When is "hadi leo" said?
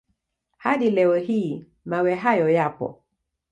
0.57-1.15